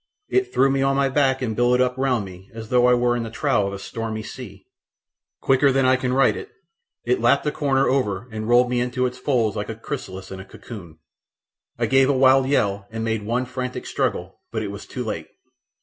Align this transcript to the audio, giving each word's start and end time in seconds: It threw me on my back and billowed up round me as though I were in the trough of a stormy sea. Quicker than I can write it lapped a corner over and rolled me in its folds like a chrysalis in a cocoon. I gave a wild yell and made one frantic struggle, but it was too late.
It 0.29 0.51
threw 0.51 0.71
me 0.71 0.81
on 0.81 0.95
my 0.95 1.09
back 1.09 1.43
and 1.43 1.55
billowed 1.55 1.79
up 1.79 1.95
round 1.95 2.25
me 2.25 2.49
as 2.55 2.69
though 2.69 2.87
I 2.87 2.95
were 2.95 3.15
in 3.15 3.21
the 3.21 3.29
trough 3.29 3.67
of 3.67 3.73
a 3.73 3.77
stormy 3.77 4.23
sea. 4.23 4.65
Quicker 5.41 5.71
than 5.71 5.85
I 5.85 5.95
can 5.95 6.11
write 6.11 6.35
it 6.35 7.19
lapped 7.21 7.45
a 7.45 7.51
corner 7.51 7.87
over 7.87 8.27
and 8.31 8.49
rolled 8.49 8.67
me 8.71 8.79
in 8.79 8.91
its 8.97 9.19
folds 9.19 9.55
like 9.55 9.69
a 9.69 9.75
chrysalis 9.75 10.31
in 10.31 10.39
a 10.39 10.43
cocoon. 10.45 10.97
I 11.77 11.85
gave 11.85 12.09
a 12.09 12.13
wild 12.13 12.47
yell 12.47 12.87
and 12.89 13.03
made 13.03 13.21
one 13.27 13.45
frantic 13.45 13.85
struggle, 13.85 14.39
but 14.51 14.63
it 14.63 14.71
was 14.71 14.87
too 14.87 15.03
late. 15.03 15.27